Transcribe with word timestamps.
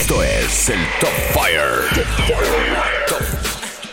Esto 0.00 0.22
es 0.22 0.70
el 0.70 0.80
Top 0.98 1.10
Fire. 1.34 2.06
Top. 3.06 3.20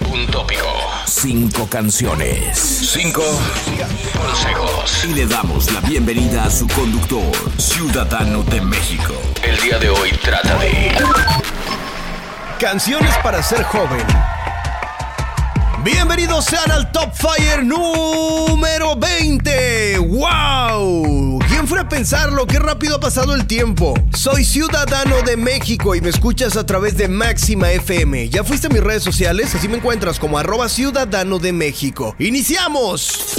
Un 0.09 0.25
tópico. 0.27 0.65
Cinco 1.05 1.67
canciones. 1.67 2.57
Cinco 2.57 3.23
consejos. 4.15 5.03
Y 5.03 5.13
le 5.13 5.27
damos 5.27 5.69
la 5.73 5.81
bienvenida 5.81 6.45
a 6.45 6.49
su 6.49 6.65
conductor, 6.69 7.35
ciudadano 7.57 8.41
de 8.43 8.61
México. 8.61 9.13
El 9.43 9.59
día 9.59 9.79
de 9.79 9.89
hoy 9.89 10.11
trata 10.23 10.57
de... 10.59 10.95
Canciones 12.57 13.13
para 13.17 13.43
ser 13.43 13.63
joven. 13.63 14.05
Bienvenidos 15.83 16.45
sean 16.45 16.71
al 16.71 16.89
Top 16.93 17.13
Fire 17.13 17.65
número 17.65 18.95
20. 18.95 19.97
¡Wow! 19.99 21.39
¿Quién 21.67 21.79
fuera 21.79 21.83
a 21.83 21.89
pensarlo? 21.89 22.47
¡Qué 22.47 22.59
rápido 22.59 22.95
ha 22.95 22.99
pasado 23.01 23.35
el 23.35 23.45
tiempo! 23.45 23.93
Soy 24.13 24.45
ciudadano 24.45 25.21
de 25.23 25.35
México 25.35 25.95
y 25.95 25.99
me 25.99 26.07
escuchas 26.07 26.55
a 26.55 26.65
través 26.65 26.95
de 26.95 27.09
Máxima 27.09 27.69
FM. 27.71 28.29
¿Ya 28.29 28.45
fuiste 28.45 28.67
a 28.67 28.69
mis 28.69 28.81
redes 28.81 29.03
sociales? 29.03 29.53
Así 29.53 29.67
me 29.67 29.75
encuentras 29.75 30.17
como 30.17 30.37
arroba 30.37 30.69
ciudadano 30.69 31.39
de 31.39 31.51
México. 31.51 32.15
¡Iniciamos! 32.19 33.35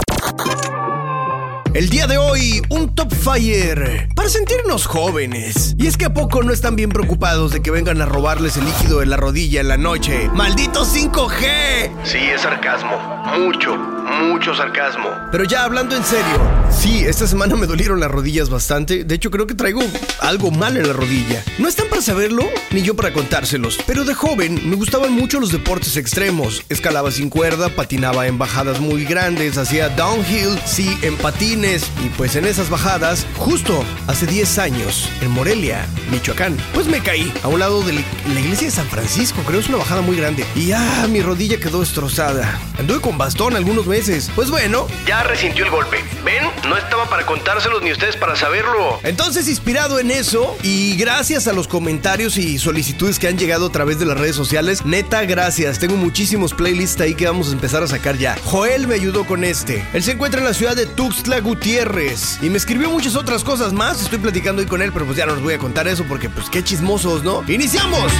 El 1.72 1.88
día 1.88 2.06
de 2.06 2.18
hoy, 2.18 2.60
un 2.68 2.94
top 2.94 3.14
fire 3.14 4.08
para 4.14 4.28
sentirnos 4.28 4.86
jóvenes. 4.86 5.74
Y 5.78 5.86
es 5.86 5.96
que 5.96 6.04
a 6.04 6.12
poco 6.12 6.42
no 6.42 6.52
están 6.52 6.76
bien 6.76 6.90
preocupados 6.90 7.52
de 7.52 7.62
que 7.62 7.70
vengan 7.70 8.02
a 8.02 8.04
robarles 8.06 8.58
el 8.58 8.66
líquido 8.66 9.00
de 9.00 9.06
la 9.06 9.16
rodilla 9.16 9.62
en 9.62 9.68
la 9.68 9.78
noche. 9.78 10.28
¡Maldito 10.34 10.84
5G! 10.84 11.90
Sí, 12.04 12.18
es 12.18 12.42
sarcasmo. 12.42 13.22
Mucho, 13.38 13.97
mucho 14.08 14.54
sarcasmo. 14.54 15.10
Pero 15.30 15.44
ya 15.44 15.64
hablando 15.64 15.96
en 15.96 16.04
serio, 16.04 16.40
sí, 16.70 17.04
esta 17.04 17.26
semana 17.26 17.56
me 17.56 17.66
dolieron 17.66 18.00
las 18.00 18.10
rodillas 18.10 18.48
bastante. 18.48 19.04
De 19.04 19.14
hecho, 19.14 19.30
creo 19.30 19.46
que 19.46 19.54
traigo 19.54 19.80
algo 20.20 20.50
mal 20.50 20.76
en 20.76 20.86
la 20.86 20.92
rodilla. 20.92 21.42
No 21.58 21.68
están 21.68 21.88
para 21.88 22.02
saberlo, 22.02 22.44
ni 22.70 22.82
yo 22.82 22.96
para 22.96 23.12
contárselos. 23.12 23.78
Pero 23.86 24.04
de 24.04 24.14
joven 24.14 24.68
me 24.68 24.76
gustaban 24.76 25.12
mucho 25.12 25.40
los 25.40 25.52
deportes 25.52 25.96
extremos. 25.96 26.62
Escalaba 26.68 27.10
sin 27.10 27.30
cuerda, 27.30 27.68
patinaba 27.68 28.26
en 28.26 28.38
bajadas 28.38 28.80
muy 28.80 29.04
grandes, 29.04 29.58
hacía 29.58 29.88
downhill, 29.90 30.58
sí, 30.64 30.98
en 31.02 31.16
patines. 31.16 31.90
Y 32.04 32.08
pues 32.10 32.36
en 32.36 32.46
esas 32.46 32.70
bajadas, 32.70 33.26
justo 33.36 33.84
hace 34.06 34.26
10 34.26 34.58
años, 34.58 35.08
en 35.20 35.30
Morelia, 35.30 35.86
Michoacán, 36.10 36.56
pues 36.72 36.86
me 36.86 37.00
caí 37.00 37.32
a 37.42 37.48
un 37.48 37.60
lado 37.60 37.82
de 37.82 37.92
la 37.92 38.40
iglesia 38.40 38.68
de 38.68 38.72
San 38.72 38.88
Francisco. 38.88 39.42
Creo 39.42 39.58
que 39.58 39.64
es 39.64 39.68
una 39.68 39.78
bajada 39.78 40.00
muy 40.00 40.16
grande. 40.16 40.44
Y 40.56 40.72
ah, 40.72 41.06
mi 41.10 41.20
rodilla 41.20 41.60
quedó 41.60 41.80
destrozada. 41.80 42.58
Anduve 42.78 43.00
con 43.00 43.18
bastón 43.18 43.54
algunos 43.54 43.86
meses. 43.86 43.97
Pues 44.36 44.48
bueno, 44.48 44.86
ya 45.08 45.24
resintió 45.24 45.64
el 45.64 45.72
golpe. 45.72 45.98
¿Ven? 46.24 46.44
No 46.68 46.76
estaba 46.76 47.06
para 47.10 47.26
contárselos 47.26 47.82
ni 47.82 47.90
ustedes 47.90 48.16
para 48.16 48.36
saberlo. 48.36 49.00
Entonces, 49.02 49.48
inspirado 49.48 49.98
en 49.98 50.12
eso 50.12 50.56
y 50.62 50.96
gracias 50.96 51.48
a 51.48 51.52
los 51.52 51.66
comentarios 51.66 52.36
y 52.36 52.60
solicitudes 52.60 53.18
que 53.18 53.26
han 53.26 53.36
llegado 53.36 53.66
a 53.66 53.72
través 53.72 53.98
de 53.98 54.06
las 54.06 54.16
redes 54.16 54.36
sociales, 54.36 54.84
neta, 54.84 55.24
gracias. 55.24 55.80
Tengo 55.80 55.96
muchísimos 55.96 56.54
playlists 56.54 57.00
ahí 57.00 57.16
que 57.16 57.26
vamos 57.26 57.48
a 57.48 57.52
empezar 57.52 57.82
a 57.82 57.88
sacar 57.88 58.16
ya. 58.16 58.36
Joel 58.44 58.86
me 58.86 58.94
ayudó 58.94 59.24
con 59.24 59.42
este. 59.42 59.84
Él 59.92 60.04
se 60.04 60.12
encuentra 60.12 60.38
en 60.38 60.46
la 60.46 60.54
ciudad 60.54 60.76
de 60.76 60.86
Tuxtla 60.86 61.40
Gutiérrez 61.40 62.38
y 62.40 62.50
me 62.50 62.58
escribió 62.58 62.90
muchas 62.90 63.16
otras 63.16 63.42
cosas 63.42 63.72
más. 63.72 64.00
Estoy 64.00 64.18
platicando 64.18 64.62
hoy 64.62 64.68
con 64.68 64.80
él, 64.80 64.92
pero 64.92 65.06
pues 65.06 65.18
ya 65.18 65.26
no 65.26 65.34
les 65.34 65.42
voy 65.42 65.54
a 65.54 65.58
contar 65.58 65.88
eso 65.88 66.04
porque 66.04 66.28
pues 66.28 66.48
qué 66.50 66.62
chismosos, 66.62 67.24
¿no? 67.24 67.42
¡Iniciamos! 67.48 68.12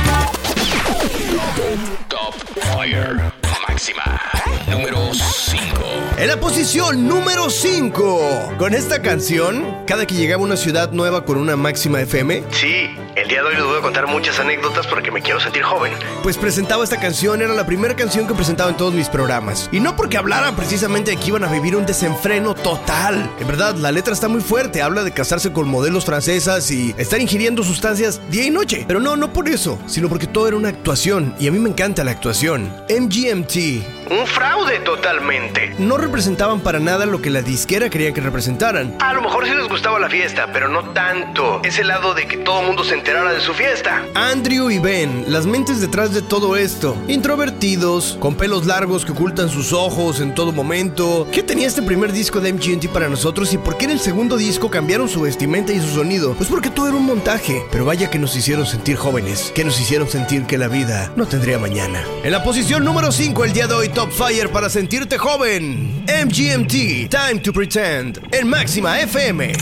Top 2.09 2.35
Fire. 2.75 3.33
Máxima. 3.69 4.58
Número 4.71 5.13
5. 5.15 5.69
En 6.19 6.29
la 6.29 6.39
posición 6.39 7.07
número 7.09 7.49
5. 7.49 8.55
Con 8.59 8.75
esta 8.75 9.01
canción, 9.01 9.65
cada 9.87 10.05
que 10.07 10.15
llegaba 10.15 10.43
a 10.43 10.47
una 10.47 10.57
ciudad 10.57 10.91
nueva 10.93 11.25
con 11.25 11.39
una 11.39 11.57
máxima 11.57 12.01
FM. 12.01 12.43
Sí, 12.51 12.91
el 13.17 13.29
día 13.29 13.43
de 13.43 13.49
hoy 13.49 13.55
les 13.55 13.65
voy 13.65 13.79
a 13.79 13.81
contar 13.81 14.07
muchas 14.09 14.39
anécdotas 14.39 14.87
porque 14.87 15.11
me 15.11 15.23
quiero 15.23 15.41
sentir 15.41 15.63
joven. 15.63 15.93
Pues 16.23 16.37
presentaba 16.37 16.85
esta 16.85 17.01
canción, 17.01 17.41
era 17.41 17.55
la 17.55 17.65
primera 17.65 17.97
canción 17.97 18.27
que 18.27 18.35
presentaba 18.35 18.71
en 18.71 18.77
todos 18.77 18.93
mis 18.93 19.09
programas. 19.09 19.69
Y 19.73 19.81
no 19.81 19.97
porque 19.97 20.19
hablara 20.19 20.55
precisamente 20.55 21.13
de 21.13 21.17
que 21.17 21.29
iban 21.29 21.45
a 21.45 21.49
vivir 21.53 21.75
un 21.75 21.87
desenfreno 21.87 22.55
total. 22.55 23.31
En 23.41 23.47
verdad, 23.47 23.77
la 23.77 23.93
letra 23.93 24.13
está 24.13 24.29
muy 24.29 24.41
fuerte, 24.41 24.83
habla 24.83 25.05
de 25.05 25.13
casarse 25.13 25.53
con 25.53 25.69
modelos 25.69 26.05
francesas 26.05 26.71
y 26.71 26.95
estar 26.99 27.21
ingiriendo 27.21 27.63
sustancias 27.63 28.21
día 28.31 28.45
y 28.45 28.51
noche. 28.51 28.85
Pero 28.87 29.01
no, 29.01 29.17
no 29.17 29.33
por 29.33 29.49
eso, 29.49 29.79
sino 29.87 30.09
porque 30.09 30.27
todo 30.27 30.49
era 30.49 30.57
una 30.57 30.69
actuación 30.69 31.35
y 31.39 31.49
a 31.49 31.53
mí 31.53 31.59
me 31.59 31.71
encanta 31.71 32.05
la 32.05 32.11
actuación. 32.11 32.71
MGMT. 32.91 33.98
Un 34.11 34.27
fraude 34.27 34.79
totalmente. 34.81 35.75
No 35.79 35.99
representaban 35.99 36.61
para 36.61 36.79
nada 36.79 37.05
lo 37.05 37.21
que 37.21 37.29
la 37.29 37.43
disquera 37.43 37.91
quería 37.91 38.13
que 38.15 38.23
representaran. 38.23 38.97
A 39.01 39.13
lo 39.13 39.21
mejor 39.21 39.45
sí 39.45 39.53
les 39.53 39.69
gustaba 39.69 39.99
la 39.99 40.09
fiesta, 40.09 40.49
pero 40.51 40.69
no 40.69 40.83
tanto. 40.91 41.61
Ese 41.63 41.85
lado 41.85 42.15
de 42.15 42.27
que 42.27 42.39
todo 42.39 42.61
el 42.61 42.67
mundo 42.67 42.85
se 42.85 42.95
enterara 42.95 43.33
de 43.33 43.41
su 43.41 43.53
fiesta. 43.53 44.03
Andrew 44.15 44.71
y 44.71 44.79
Ben, 44.79 45.27
las 45.29 45.45
mentes 45.45 45.83
detrás 45.83 46.15
de 46.15 46.23
todo 46.23 46.57
esto. 46.57 46.97
Introvertidos, 47.07 48.17
con 48.19 48.35
pelos 48.35 48.65
largos 48.65 49.05
que 49.05 49.13
ocultan 49.13 49.51
sus 49.51 49.75
ojos 49.75 50.21
en 50.21 50.35
todo 50.35 50.53
momento. 50.53 51.29
¿Qué 51.31 51.43
tenía 51.43 51.67
este 51.67 51.83
primer 51.83 52.13
disco 52.13 52.41
de 52.41 52.53
MGMT 52.55 52.89
para 52.89 53.11
nosotros 53.11 53.53
y 53.53 53.59
por 53.59 53.77
qué 53.77 53.85
en 53.85 53.91
el 53.91 54.01
segundo 54.01 54.39
disco 54.39 54.71
cambiaron 54.71 55.11
su 55.11 55.21
vestimenta 55.21 55.73
y 55.73 55.81
su 55.81 55.89
sonido? 55.89 56.33
Pues 56.35 56.49
porque 56.49 56.71
todo 56.71 56.89
era 56.89 56.97
un 56.97 57.05
montaje. 57.05 57.63
Pero 57.71 57.85
vaya 57.85 58.09
que 58.09 58.19
nos 58.19 58.35
hicieron 58.35 58.65
sentir 58.65 58.97
jóvenes, 58.97 59.53
que 59.55 59.65
nos 59.65 59.79
hicieron 59.79 60.09
sentir 60.09 60.47
que 60.47 60.57
la 60.57 60.69
vida 60.69 61.13
no 61.15 61.27
tendría 61.27 61.59
mañana. 61.59 62.03
En 62.25 62.33
la 62.33 62.43
posición 62.43 62.85
número 62.85 63.13
5 63.13 63.45
el 63.45 63.53
día 63.53 63.67
de 63.67 63.75
hoy, 63.75 63.89
Top 63.99 64.13
Fire 64.13 64.49
para 64.49 64.71
sentirte 64.71 65.19
joven. 65.19 66.05
MGMT, 66.07 67.11
Time 67.11 67.41
to 67.43 67.53
Pretend, 67.53 68.21
en 68.31 68.47
Máxima 68.47 69.01
FM. 69.01 69.55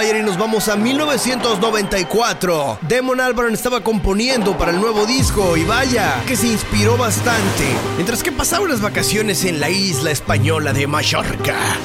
Y 0.00 0.22
nos 0.22 0.38
vamos 0.38 0.68
a 0.68 0.76
1994. 0.76 2.78
Damon 2.88 3.20
Albarn 3.20 3.52
estaba 3.52 3.84
componiendo 3.84 4.56
para 4.56 4.72
el 4.72 4.80
nuevo 4.80 5.04
disco 5.04 5.54
y 5.54 5.64
vaya, 5.64 6.22
que 6.26 6.34
se 6.34 6.48
inspiró 6.48 6.96
bastante. 6.96 7.64
Mientras 7.96 8.22
que 8.22 8.32
pasaba 8.32 8.66
las 8.66 8.80
vacaciones 8.80 9.44
en 9.44 9.60
la 9.60 9.68
isla 9.68 10.10
española 10.10 10.72
de 10.72 10.86
Mallorca. 10.86 11.76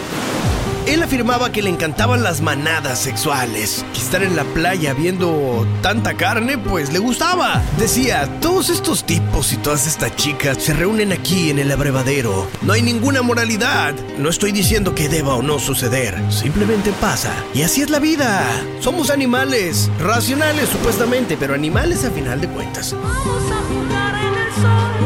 Él 0.88 1.04
afirmaba 1.04 1.52
que 1.52 1.62
le 1.62 1.70
encantaban 1.70 2.24
las 2.24 2.40
manadas 2.40 3.00
sexuales. 3.00 3.84
Que 3.94 4.00
estar 4.00 4.24
en 4.24 4.38
la 4.38 4.46
playa 4.46 4.94
viendo 4.94 5.68
tanta 5.82 6.14
carne, 6.14 6.58
pues 6.58 6.94
le 6.94 7.00
gustaba. 7.00 7.62
Decía, 7.78 8.40
todos 8.40 8.70
estos 8.70 9.04
tipos 9.04 9.52
y 9.52 9.58
todas 9.58 9.86
estas 9.86 10.16
chicas 10.16 10.64
se 10.64 10.74
reúnen 10.74 11.12
aquí 11.12 11.50
en 11.50 11.60
el 11.60 11.74
abrevadero. 11.74 12.48
No 12.62 12.72
hay 12.72 12.82
ninguna 12.82 13.22
moralidad. 13.22 13.96
No 14.18 14.30
estoy 14.30 14.54
diciendo 14.54 14.96
que 14.96 15.10
deba 15.10 15.36
o 15.36 15.42
no 15.42 15.60
suceder. 15.60 16.16
Simplemente 16.32 16.94
pasa. 17.02 17.34
Y 17.54 17.64
así 17.64 17.82
es 17.82 17.90
la 17.90 18.00
vida. 18.00 18.46
Somos 18.80 19.10
animales. 19.10 19.92
Racionales 20.00 20.70
supuestamente, 20.70 21.36
pero 21.36 21.54
animales 21.54 22.06
a 22.06 22.12
final 22.12 22.40
de 22.40 22.48
cuentas. 22.48 22.94
Vamos 22.94 23.44
a 23.52 23.58
jugar 23.68 24.16
en 24.16 24.34
el 24.34 24.54
sol. 24.54 24.97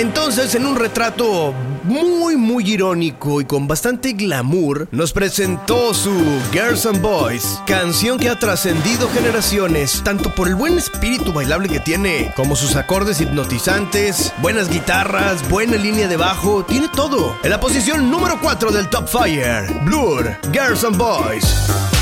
Entonces, 0.00 0.54
en 0.54 0.64
un 0.64 0.76
retrato 0.76 1.52
muy, 1.84 2.34
muy 2.34 2.72
irónico 2.72 3.42
y 3.42 3.44
con 3.44 3.68
bastante 3.68 4.14
glamour, 4.14 4.88
nos 4.92 5.12
presentó 5.12 5.92
su 5.92 6.10
Girls 6.52 6.86
and 6.86 7.02
Boys, 7.02 7.60
canción 7.66 8.18
que 8.18 8.30
ha 8.30 8.38
trascendido 8.38 9.10
generaciones, 9.10 10.00
tanto 10.02 10.34
por 10.34 10.48
el 10.48 10.54
buen 10.54 10.78
espíritu 10.78 11.34
bailable 11.34 11.68
que 11.68 11.80
tiene, 11.80 12.32
como 12.34 12.56
sus 12.56 12.76
acordes 12.76 13.20
hipnotizantes, 13.20 14.32
buenas 14.40 14.70
guitarras, 14.70 15.46
buena 15.50 15.76
línea 15.76 16.08
de 16.08 16.16
bajo, 16.16 16.64
tiene 16.64 16.88
todo. 16.88 17.36
En 17.42 17.50
la 17.50 17.60
posición 17.60 18.10
número 18.10 18.38
4 18.40 18.72
del 18.72 18.88
Top 18.88 19.06
Fire, 19.06 19.66
Blur, 19.84 20.34
Girls 20.50 20.82
and 20.82 20.96
Boys. 20.96 21.99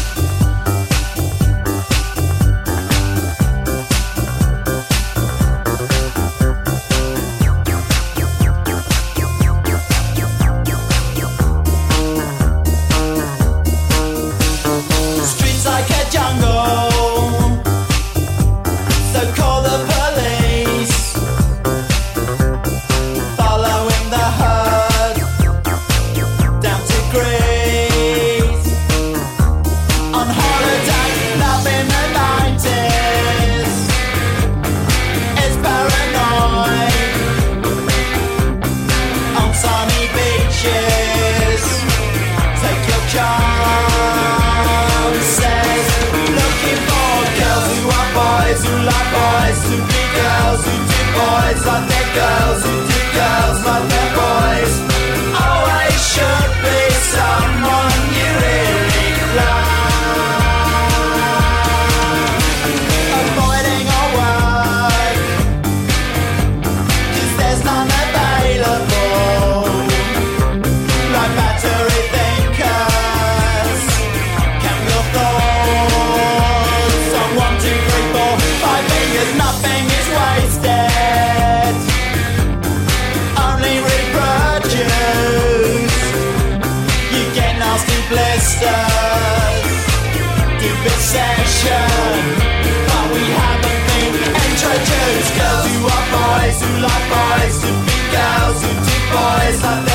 Boys 99.10 99.62
like 99.62 99.87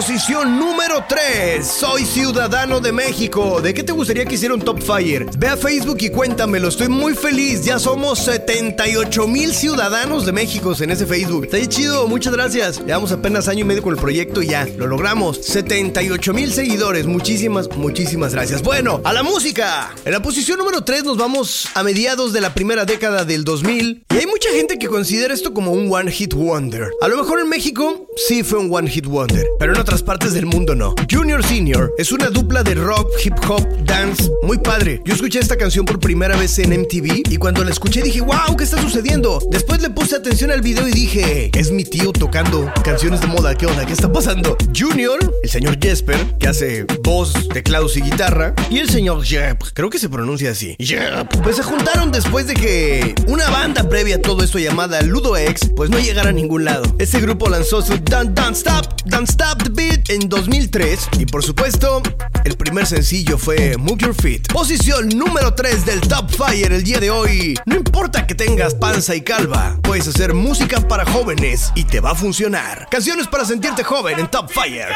posición 0.00 0.58
número 0.58 1.04
3. 1.06 1.66
Soy 1.66 2.06
ciudadano 2.06 2.80
de 2.80 2.90
México. 2.90 3.60
¿De 3.60 3.74
qué 3.74 3.82
te 3.82 3.92
gustaría 3.92 4.24
que 4.24 4.36
hiciera 4.36 4.54
un 4.54 4.62
Top 4.62 4.80
Fire? 4.80 5.26
Ve 5.36 5.48
a 5.48 5.58
Facebook 5.58 5.98
y 6.00 6.08
cuéntamelo. 6.08 6.68
Estoy 6.68 6.88
muy 6.88 7.12
feliz. 7.12 7.66
Ya 7.66 7.78
somos 7.78 8.18
78 8.20 9.26
mil 9.26 9.52
ciudadanos 9.52 10.24
de 10.24 10.32
México 10.32 10.72
en 10.80 10.90
ese 10.90 11.04
Facebook. 11.04 11.44
Está 11.44 11.68
chido. 11.68 12.08
Muchas 12.08 12.32
gracias. 12.32 12.82
Llevamos 12.82 13.12
apenas 13.12 13.46
año 13.46 13.60
y 13.60 13.64
medio 13.64 13.82
con 13.82 13.92
el 13.92 14.00
proyecto 14.00 14.40
y 14.40 14.46
ya 14.46 14.66
lo 14.78 14.86
logramos. 14.86 15.36
78 15.36 16.32
mil 16.32 16.50
seguidores. 16.50 17.04
Muchísimas, 17.04 17.68
muchísimas 17.76 18.32
gracias. 18.32 18.62
Bueno, 18.62 19.02
a 19.04 19.12
la 19.12 19.22
música. 19.22 19.90
En 20.06 20.12
la 20.12 20.22
posición 20.22 20.56
número 20.56 20.82
3 20.82 21.04
nos 21.04 21.18
vamos 21.18 21.68
a 21.74 21.82
mediados 21.82 22.32
de 22.32 22.40
la 22.40 22.54
primera 22.54 22.86
década 22.86 23.26
del 23.26 23.44
2000. 23.44 24.04
Y 24.08 24.16
hay 24.16 24.26
mucha 24.26 24.48
gente 24.48 24.78
que 24.78 24.88
considera 24.88 25.34
esto 25.34 25.52
como 25.52 25.72
un 25.72 25.92
One 25.92 26.10
Hit 26.10 26.32
Wonder. 26.32 26.88
A 27.02 27.08
lo 27.08 27.18
mejor 27.18 27.40
en 27.40 27.50
México 27.50 28.06
sí 28.16 28.42
fue 28.42 28.60
un 28.60 28.74
One 28.74 28.88
Hit 28.88 29.04
Wonder, 29.04 29.46
pero 29.58 29.74
en 29.74 29.89
otras 29.90 30.02
partes 30.04 30.34
del 30.34 30.46
mundo 30.46 30.76
no. 30.76 30.94
Junior 31.10 31.44
Senior 31.44 31.92
es 31.98 32.12
una 32.12 32.30
dupla 32.30 32.62
de 32.62 32.76
rock, 32.76 33.10
hip 33.24 33.34
hop, 33.48 33.66
dance, 33.84 34.30
muy 34.44 34.56
padre. 34.56 35.02
Yo 35.04 35.14
escuché 35.14 35.40
esta 35.40 35.56
canción 35.56 35.84
por 35.84 35.98
primera 35.98 36.36
vez 36.36 36.60
en 36.60 36.70
MTV 36.82 37.28
y 37.28 37.36
cuando 37.38 37.64
la 37.64 37.72
escuché 37.72 38.00
dije, 38.00 38.20
wow, 38.20 38.56
¿qué 38.56 38.62
está 38.62 38.80
sucediendo? 38.80 39.42
Después 39.50 39.82
le 39.82 39.90
puse 39.90 40.14
atención 40.14 40.52
al 40.52 40.60
video 40.60 40.86
y 40.86 40.92
dije, 40.92 41.50
es 41.58 41.72
mi 41.72 41.82
tío 41.82 42.12
tocando 42.12 42.72
canciones 42.84 43.20
de 43.20 43.26
moda, 43.26 43.56
¿qué 43.56 43.66
onda? 43.66 43.84
¿Qué 43.84 43.92
está 43.92 44.12
pasando? 44.12 44.56
Junior, 44.78 45.18
el 45.42 45.50
señor 45.50 45.76
Jesper, 45.82 46.38
que 46.38 46.46
hace 46.46 46.86
voz, 47.02 47.48
teclados 47.48 47.96
y 47.96 48.02
guitarra, 48.02 48.54
y 48.70 48.78
el 48.78 48.88
señor 48.88 49.24
Jep, 49.24 49.60
creo 49.74 49.90
que 49.90 49.98
se 49.98 50.08
pronuncia 50.08 50.52
así. 50.52 50.76
Jep, 50.78 51.42
pues 51.42 51.56
se 51.56 51.64
juntaron 51.64 52.12
después 52.12 52.46
de 52.46 52.54
que 52.54 53.16
una 53.26 53.50
banda 53.50 53.88
previa 53.88 54.16
a 54.16 54.22
todo 54.22 54.44
esto 54.44 54.60
llamada 54.60 55.02
Ludo 55.02 55.36
X, 55.36 55.68
pues 55.74 55.90
no 55.90 55.98
llegara 55.98 56.30
a 56.30 56.32
ningún 56.32 56.64
lado. 56.64 56.84
Ese 57.00 57.20
grupo 57.20 57.48
lanzó 57.48 57.82
su 57.82 57.98
Don't, 57.98 58.38
Don't 58.38 58.56
Stop, 58.56 59.02
Don't 59.06 59.28
Stop 59.28 59.69
Beat 59.72 60.10
en 60.10 60.28
2003 60.28 61.08
y 61.18 61.26
por 61.26 61.42
supuesto, 61.44 62.02
el 62.44 62.56
primer 62.56 62.86
sencillo 62.86 63.38
fue 63.38 63.76
Move 63.76 63.98
Your 63.98 64.14
Feet. 64.14 64.52
Posición 64.52 65.08
número 65.08 65.54
3 65.54 65.86
del 65.86 66.00
Top 66.00 66.30
Fire 66.30 66.72
el 66.72 66.82
día 66.82 67.00
de 67.00 67.10
hoy. 67.10 67.58
No 67.66 67.76
importa 67.76 68.26
que 68.26 68.34
tengas 68.34 68.74
panza 68.74 69.14
y 69.14 69.22
calva, 69.22 69.78
puedes 69.82 70.08
hacer 70.08 70.34
música 70.34 70.80
para 70.80 71.04
jóvenes 71.04 71.72
y 71.74 71.84
te 71.84 72.00
va 72.00 72.12
a 72.12 72.14
funcionar. 72.14 72.88
Canciones 72.90 73.26
para 73.28 73.44
sentirte 73.44 73.84
joven 73.84 74.18
en 74.18 74.30
Top 74.30 74.50
Fire. 74.50 74.88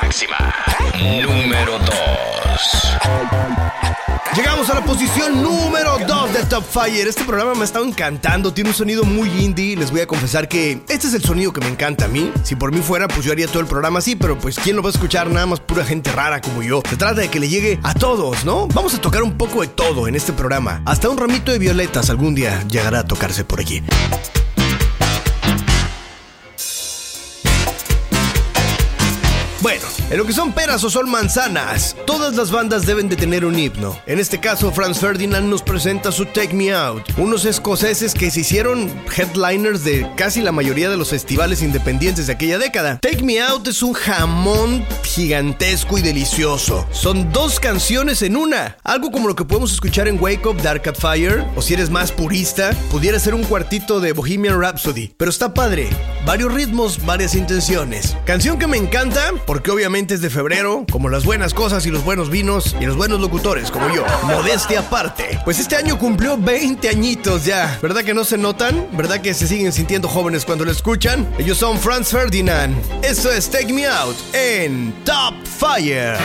máxima 0.00 0.54
número 1.22 1.78
2. 1.78 2.98
Llegamos 4.36 4.70
a 4.70 4.74
la 4.74 4.84
posición 4.84 5.42
número 5.42 5.98
2 6.06 6.32
de 6.32 6.42
Top 6.44 6.64
Fire. 6.64 7.08
Este 7.08 7.24
programa 7.24 7.54
me 7.54 7.62
ha 7.62 7.64
estado 7.64 7.84
encantando, 7.84 8.52
tiene 8.52 8.70
un 8.70 8.76
sonido 8.76 9.04
muy 9.04 9.28
indie. 9.42 9.76
Les 9.76 9.90
voy 9.90 10.00
a 10.00 10.06
confesar 10.06 10.48
que 10.48 10.80
este 10.88 11.08
es 11.08 11.14
el 11.14 11.22
sonido 11.24 11.52
que 11.52 11.60
me 11.60 11.68
encanta 11.68 12.04
a 12.04 12.08
mí. 12.08 12.32
Si 12.44 12.54
por 12.54 12.72
mí 12.72 12.80
fuera, 12.80 13.08
pues 13.08 13.24
yo 13.24 13.32
haría 13.32 13.48
todo 13.48 13.60
el 13.60 13.66
programa 13.66 13.98
así, 13.98 14.16
pero 14.16 14.38
pues 14.38 14.58
¿quién 14.58 14.76
lo 14.76 14.82
va 14.82 14.90
a 14.90 14.92
escuchar? 14.92 15.28
Nada 15.28 15.46
más 15.46 15.60
pura 15.60 15.84
gente 15.84 16.12
rara 16.12 16.40
como 16.40 16.62
yo. 16.62 16.82
Se 16.88 16.96
trata 16.96 17.20
de 17.20 17.28
que 17.28 17.40
le 17.40 17.48
llegue 17.48 17.80
a 17.82 17.94
todos, 17.94 18.44
¿no? 18.44 18.68
Vamos 18.68 18.94
a 18.94 19.00
tocar 19.00 19.22
un 19.22 19.36
poco 19.36 19.62
de 19.62 19.68
todo 19.68 20.06
en 20.08 20.14
este 20.14 20.32
programa. 20.32 20.82
Hasta 20.84 21.08
un 21.08 21.18
ramito 21.18 21.50
de 21.50 21.58
violetas 21.58 22.10
algún 22.10 22.34
día 22.34 22.62
llegará 22.68 23.00
a 23.00 23.04
tocarse 23.04 23.44
por 23.44 23.60
allí. 23.60 23.82
Bueno, 29.60 29.88
en 30.10 30.16
lo 30.16 30.24
que 30.24 30.32
son 30.32 30.52
peras 30.52 30.82
o 30.84 30.90
son 30.90 31.10
manzanas, 31.10 31.94
todas 32.06 32.34
las 32.34 32.50
bandas 32.50 32.86
deben 32.86 33.10
de 33.10 33.16
tener 33.16 33.44
un 33.44 33.58
himno. 33.58 33.98
En 34.06 34.18
este 34.18 34.40
caso, 34.40 34.72
Franz 34.72 35.00
Ferdinand 35.00 35.48
nos 35.48 35.62
presenta 35.62 36.12
su 36.12 36.24
Take 36.24 36.54
Me 36.54 36.72
Out, 36.72 37.02
unos 37.18 37.44
escoceses 37.44 38.14
que 38.14 38.30
se 38.30 38.40
hicieron 38.40 38.90
headliners 39.14 39.84
de 39.84 40.08
casi 40.16 40.40
la 40.40 40.50
mayoría 40.50 40.88
de 40.88 40.96
los 40.96 41.10
festivales 41.10 41.62
independientes 41.62 42.26
de 42.26 42.32
aquella 42.32 42.58
década. 42.58 42.98
Take 43.02 43.22
Me 43.22 43.40
Out 43.40 43.68
es 43.68 43.82
un 43.82 43.92
jamón 43.92 44.82
gigantesco 45.02 45.98
y 45.98 46.02
delicioso. 46.02 46.86
Son 46.90 47.30
dos 47.30 47.60
canciones 47.60 48.22
en 48.22 48.36
una, 48.36 48.78
algo 48.84 49.10
como 49.10 49.28
lo 49.28 49.36
que 49.36 49.44
podemos 49.44 49.72
escuchar 49.72 50.08
en 50.08 50.18
Wake 50.22 50.46
Up 50.46 50.62
Dark 50.62 50.88
at 50.88 50.96
Fire, 50.96 51.44
o 51.54 51.60
si 51.60 51.74
eres 51.74 51.90
más 51.90 52.12
purista, 52.12 52.70
pudiera 52.90 53.18
ser 53.18 53.34
un 53.34 53.44
cuartito 53.44 54.00
de 54.00 54.12
Bohemian 54.12 54.58
Rhapsody. 54.58 55.12
Pero 55.18 55.30
está 55.30 55.52
padre, 55.52 55.90
varios 56.24 56.54
ritmos, 56.54 57.04
varias 57.04 57.34
intenciones. 57.34 58.16
Canción 58.24 58.58
que 58.58 58.66
me 58.66 58.78
encanta 58.78 59.34
porque 59.46 59.70
obviamente 59.70 59.97
es 59.98 60.20
de 60.20 60.30
febrero, 60.30 60.86
como 60.92 61.08
las 61.08 61.24
buenas 61.24 61.52
cosas 61.52 61.84
y 61.84 61.90
los 61.90 62.04
buenos 62.04 62.30
vinos 62.30 62.76
y 62.80 62.86
los 62.86 62.96
buenos 62.96 63.20
locutores 63.20 63.70
como 63.70 63.92
yo. 63.92 64.04
Modestia 64.24 64.80
aparte. 64.80 65.40
Pues 65.44 65.58
este 65.58 65.74
año 65.74 65.98
cumplió 65.98 66.38
20 66.38 66.88
añitos 66.88 67.44
ya. 67.44 67.78
¿Verdad 67.82 68.04
que 68.04 68.14
no 68.14 68.24
se 68.24 68.38
notan? 68.38 68.86
¿Verdad 68.92 69.20
que 69.20 69.34
se 69.34 69.48
siguen 69.48 69.72
sintiendo 69.72 70.08
jóvenes 70.08 70.44
cuando 70.44 70.64
lo 70.64 70.70
escuchan? 70.70 71.28
Ellos 71.38 71.58
son 71.58 71.78
Franz 71.78 72.10
Ferdinand. 72.10 72.76
Esto 73.02 73.32
es 73.32 73.50
Take 73.50 73.72
Me 73.72 73.86
Out 73.86 74.16
en 74.32 74.94
Top 75.04 75.34
Fire. 75.44 76.16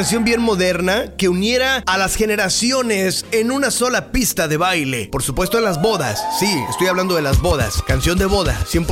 canción 0.00 0.24
bien 0.24 0.40
moderna 0.40 1.14
que 1.18 1.28
uniera 1.28 1.82
a 1.84 1.98
las 1.98 2.14
generaciones 2.14 3.26
en 3.32 3.50
una 3.50 3.70
sola 3.70 4.12
pista 4.12 4.48
de 4.48 4.56
baile. 4.56 5.10
Por 5.12 5.22
supuesto 5.22 5.58
en 5.58 5.64
las 5.64 5.82
bodas. 5.82 6.24
Sí, 6.38 6.50
estoy 6.70 6.86
hablando 6.86 7.16
de 7.16 7.20
las 7.20 7.42
bodas. 7.42 7.82
Canción 7.86 8.16
de 8.16 8.24
boda, 8.24 8.58
100%. 8.64 8.86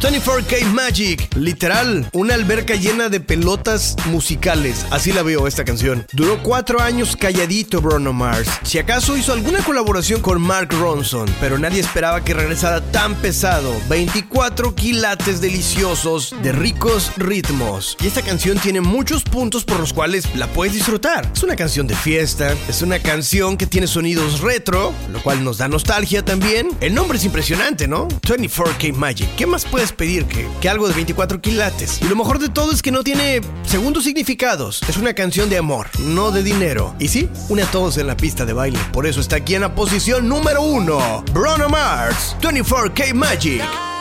24K 0.00 0.64
Magic, 0.72 1.36
literal, 1.36 2.08
una 2.14 2.32
alberca 2.32 2.76
llena 2.76 3.10
de 3.10 3.20
pelotas 3.20 3.94
musicales. 4.06 4.86
Así 4.90 5.12
la 5.12 5.22
veo 5.22 5.46
esta 5.46 5.66
canción. 5.66 6.06
Duró 6.14 6.42
cuatro 6.42 6.80
años 6.80 7.14
calladito 7.14 7.82
Bruno 7.82 8.14
Mars. 8.14 8.48
Si 8.62 8.78
acaso 8.78 9.18
hizo 9.18 9.34
alguna 9.34 9.62
colaboración 9.62 10.22
con 10.22 10.40
Mark 10.40 10.70
Ronson, 10.70 11.28
pero 11.42 11.58
nadie 11.58 11.80
esperaba 11.80 12.24
que 12.24 12.32
regresara 12.32 12.80
tan 12.80 13.16
pesado. 13.16 13.70
24 13.90 14.74
quilates 14.74 15.42
deliciosos 15.42 16.34
de 16.42 16.52
ricos 16.52 17.12
ritmos. 17.18 17.98
Y 18.00 18.06
esta 18.06 18.22
canción 18.22 18.56
tiene 18.56 18.80
muchos 18.80 19.24
puntos 19.24 19.66
por 19.66 19.78
los 19.78 19.92
cuales 19.92 20.26
la 20.38 20.46
puedes 20.46 20.74
disfrutar. 20.74 21.30
Es 21.34 21.42
una 21.42 21.56
canción 21.56 21.86
de 21.86 21.94
fiesta, 21.96 22.54
es 22.68 22.82
una 22.82 22.98
canción 23.00 23.56
que 23.56 23.66
tiene 23.66 23.86
sonidos 23.86 24.40
retro, 24.40 24.94
lo 25.10 25.22
cual 25.22 25.42
nos 25.44 25.58
da 25.58 25.68
nostalgia 25.68 26.24
también. 26.24 26.70
El 26.80 26.94
nombre 26.94 27.18
es 27.18 27.24
impresionante, 27.24 27.88
¿no? 27.88 28.08
24K 28.08 28.94
Magic. 28.94 29.28
¿Qué 29.36 29.46
más 29.46 29.64
puedes 29.64 29.92
pedir 29.92 30.24
que, 30.26 30.48
que 30.60 30.68
algo 30.68 30.88
de 30.88 30.94
24 30.94 31.40
quilates? 31.40 32.00
Y 32.00 32.08
lo 32.08 32.16
mejor 32.16 32.38
de 32.38 32.48
todo 32.48 32.72
es 32.72 32.82
que 32.82 32.92
no 32.92 33.02
tiene 33.02 33.40
segundos 33.66 34.04
significados. 34.04 34.80
Es 34.88 34.96
una 34.96 35.12
canción 35.14 35.50
de 35.50 35.58
amor, 35.58 35.88
no 35.98 36.30
de 36.30 36.42
dinero. 36.42 36.94
Y 36.98 37.08
sí, 37.08 37.28
une 37.48 37.62
a 37.62 37.70
todos 37.70 37.98
en 37.98 38.06
la 38.06 38.16
pista 38.16 38.44
de 38.44 38.52
baile. 38.52 38.78
Por 38.92 39.06
eso 39.06 39.20
está 39.20 39.36
aquí 39.36 39.54
en 39.54 39.62
la 39.62 39.74
posición 39.74 40.28
número 40.28 40.62
uno. 40.62 41.24
Bruno 41.32 41.68
Mars, 41.68 42.36
24K 42.40 43.14
Magic. 43.14 43.97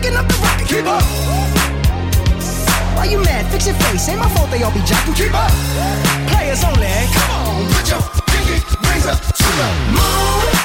Picking 0.00 0.16
up 0.16 0.28
the 0.28 0.34
rocket, 0.34 0.68
keep 0.68 0.86
up. 0.86 1.02
Why 2.94 3.06
you 3.10 3.20
mad? 3.20 3.50
Fix 3.50 3.66
your 3.66 3.74
face. 3.74 4.08
Ain't 4.08 4.20
my 4.20 4.28
fault 4.28 4.48
they 4.48 4.62
all 4.62 4.70
be 4.70 4.78
jacking. 4.82 5.12
Keep 5.14 5.34
up. 5.34 5.50
Players 6.30 6.62
only. 6.62 6.86
Come 6.86 7.30
on, 7.32 7.66
put 7.72 7.90
your 7.90 8.00
pinky 8.30 8.62
rings 8.86 9.06
up 9.06 9.18
to 9.18 9.42
the 9.42 9.68
moon. 9.90 10.57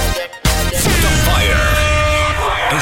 Yeah. 0.00 0.29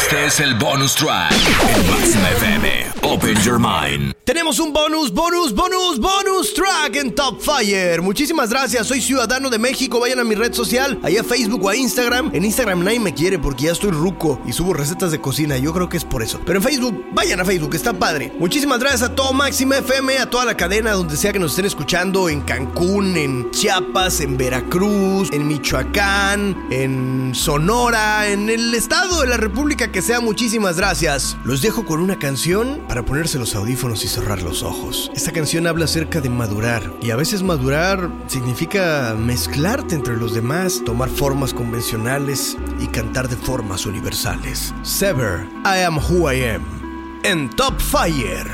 Este 0.08 0.24
es 0.24 0.40
el 0.40 0.54
bonus 0.54 0.94
track 0.94 1.30
en 1.32 1.86
Máxima 1.90 2.30
FM. 2.30 2.86
Open 3.02 3.36
your 3.42 3.58
mind. 3.58 4.14
Tenemos 4.24 4.58
un 4.58 4.72
bonus, 4.72 5.12
bonus, 5.12 5.54
bonus, 5.54 5.98
bonus 5.98 6.52
track 6.54 6.96
en 6.96 7.14
Top 7.14 7.40
Fire. 7.40 8.00
Muchísimas 8.02 8.50
gracias. 8.50 8.86
Soy 8.86 9.00
ciudadano 9.00 9.48
de 9.50 9.58
México. 9.58 10.00
Vayan 10.00 10.20
a 10.20 10.24
mi 10.24 10.34
red 10.34 10.52
social, 10.52 10.98
allá 11.02 11.20
a 11.20 11.24
Facebook 11.24 11.64
o 11.64 11.68
a 11.68 11.76
Instagram. 11.76 12.30
En 12.34 12.44
Instagram 12.44 12.84
nadie 12.84 13.00
me 13.00 13.14
quiere 13.14 13.38
porque 13.38 13.64
ya 13.64 13.72
estoy 13.72 13.90
ruco 13.90 14.40
y 14.46 14.52
subo 14.52 14.74
recetas 14.74 15.10
de 15.10 15.20
cocina. 15.20 15.56
Yo 15.58 15.72
creo 15.72 15.88
que 15.88 15.98
es 15.98 16.04
por 16.04 16.22
eso. 16.22 16.40
Pero 16.44 16.58
en 16.58 16.62
Facebook, 16.62 17.06
vayan 17.12 17.40
a 17.40 17.44
Facebook, 17.44 17.74
está 17.74 17.92
padre. 17.92 18.32
Muchísimas 18.38 18.80
gracias 18.80 19.02
a 19.02 19.14
todo 19.14 19.32
Máxima 19.32 19.78
FM, 19.78 20.18
a 20.18 20.28
toda 20.28 20.44
la 20.44 20.56
cadena, 20.56 20.92
donde 20.92 21.16
sea 21.16 21.32
que 21.32 21.38
nos 21.38 21.52
estén 21.52 21.66
escuchando, 21.66 22.28
en 22.28 22.42
Cancún, 22.42 23.16
en 23.16 23.50
Chiapas, 23.50 24.20
en 24.20 24.36
Veracruz, 24.36 25.30
en 25.32 25.46
Michoacán, 25.48 26.66
en 26.70 27.34
Sonora, 27.34 28.28
en 28.28 28.50
el 28.50 28.74
estado 28.74 29.22
de 29.22 29.28
la 29.28 29.36
República 29.36 29.90
que 29.90 29.97
sea. 30.02 30.20
Muchísimas 30.20 30.76
gracias. 30.76 31.36
Los 31.44 31.62
dejo 31.62 31.84
con 31.84 32.00
una 32.00 32.18
canción 32.18 32.80
para 32.88 33.04
ponerse 33.04 33.38
los 33.38 33.54
audífonos 33.54 34.04
y 34.04 34.08
cerrar 34.08 34.42
los 34.42 34.62
ojos. 34.62 35.10
Esta 35.14 35.32
canción 35.32 35.66
habla 35.66 35.84
acerca 35.86 36.20
de 36.20 36.28
madurar. 36.28 36.92
Y 37.00 37.10
a 37.10 37.16
veces 37.16 37.42
madurar 37.42 38.10
significa 38.26 39.14
mezclarte 39.18 39.94
entre 39.94 40.16
los 40.16 40.34
demás, 40.34 40.82
tomar 40.84 41.08
formas 41.08 41.54
convencionales 41.54 42.56
y 42.80 42.86
cantar 42.88 43.28
de 43.28 43.36
formas 43.36 43.86
universales. 43.86 44.74
Sever, 44.82 45.46
I 45.64 45.82
am 45.84 45.98
who 45.98 46.30
I 46.30 46.44
am. 46.44 47.20
En 47.24 47.50
Top 47.50 47.78
Fire. 47.80 48.46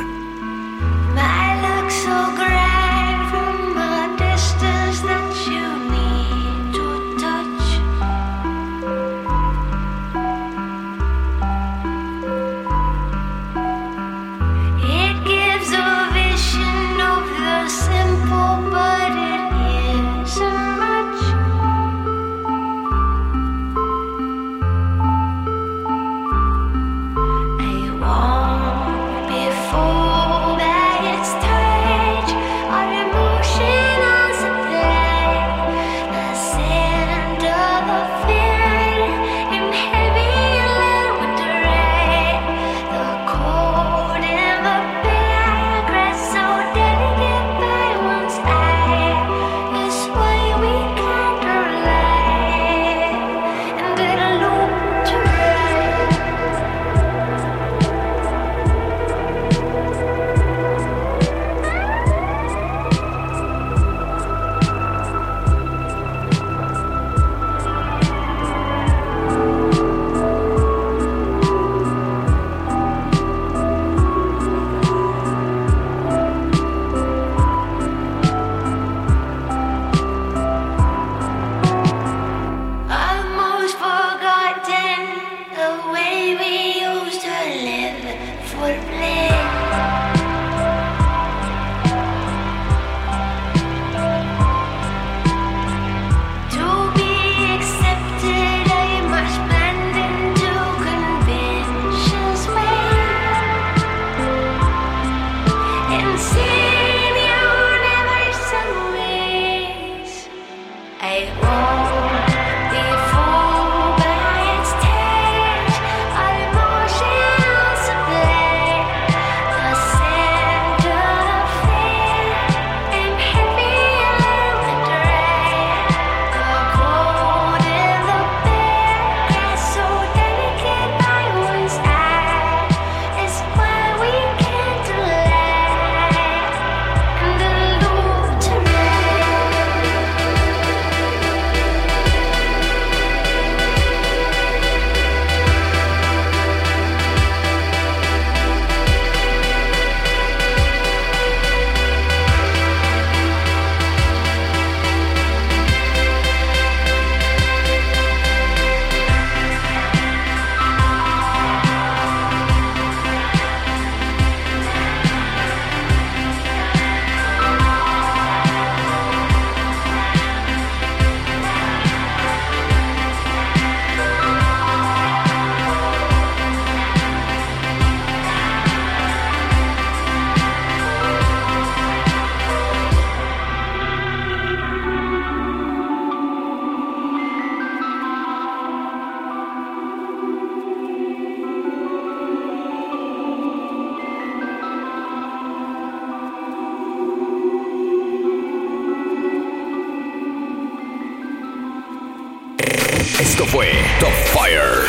Fire. 204.44 204.84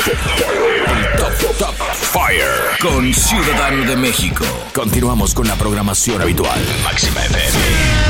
Top 1.16 1.34
Top 1.58 1.76
Fire 1.96 2.76
con 2.82 3.14
Ciudadano 3.14 3.86
de 3.86 3.96
México. 3.96 4.44
Continuamos 4.74 5.34
con 5.34 5.48
la 5.48 5.56
programación 5.56 6.22
habitual. 6.22 6.60
Máxima 6.84 7.24
FM. 7.24 8.06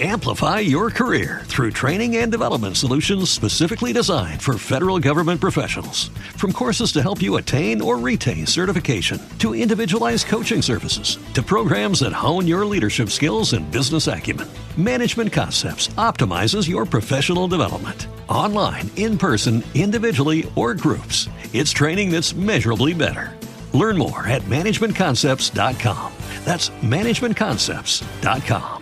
Amplify 0.00 0.60
your 0.60 0.90
career 0.90 1.42
through 1.46 1.70
training 1.70 2.16
and 2.16 2.30
development 2.30 2.76
solutions 2.76 3.30
specifically 3.30 3.92
designed 3.92 4.42
for 4.42 4.58
federal 4.58 4.98
government 4.98 5.40
professionals. 5.40 6.10
From 6.36 6.52
courses 6.52 6.92
to 6.92 7.02
help 7.02 7.22
you 7.22 7.36
attain 7.36 7.80
or 7.80 7.96
retain 7.98 8.44
certification, 8.46 9.20
to 9.38 9.54
individualized 9.54 10.26
coaching 10.26 10.62
services, 10.62 11.18
to 11.34 11.42
programs 11.42 12.00
that 12.00 12.12
hone 12.12 12.46
your 12.46 12.66
leadership 12.66 13.10
skills 13.10 13.52
and 13.52 13.70
business 13.70 14.08
acumen, 14.08 14.48
Management 14.76 15.32
Concepts 15.32 15.86
optimizes 15.94 16.68
your 16.68 16.84
professional 16.84 17.46
development. 17.46 18.08
Online, 18.28 18.90
in 18.96 19.16
person, 19.16 19.62
individually, 19.74 20.50
or 20.56 20.74
groups, 20.74 21.28
it's 21.52 21.70
training 21.70 22.10
that's 22.10 22.34
measurably 22.34 22.92
better. 22.92 23.38
Learn 23.72 23.96
more 23.96 24.26
at 24.26 24.42
managementconcepts.com. 24.42 26.12
That's 26.44 26.70
managementconcepts.com. 26.70 28.73